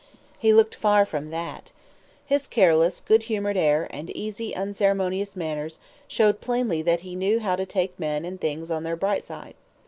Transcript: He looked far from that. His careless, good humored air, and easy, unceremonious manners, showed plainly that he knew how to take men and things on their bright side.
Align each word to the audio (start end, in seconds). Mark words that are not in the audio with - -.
He 0.39 0.51
looked 0.51 0.73
far 0.73 1.05
from 1.05 1.29
that. 1.29 1.69
His 2.25 2.47
careless, 2.47 3.01
good 3.01 3.21
humored 3.29 3.55
air, 3.55 3.85
and 3.91 4.09
easy, 4.09 4.55
unceremonious 4.55 5.35
manners, 5.35 5.77
showed 6.07 6.41
plainly 6.41 6.81
that 6.81 7.01
he 7.01 7.15
knew 7.15 7.39
how 7.39 7.55
to 7.55 7.67
take 7.67 7.99
men 7.99 8.25
and 8.25 8.41
things 8.41 8.71
on 8.71 8.81
their 8.81 8.95
bright 8.95 9.23
side. 9.25 9.53